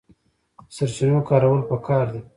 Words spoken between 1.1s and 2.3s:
کارول پکار دي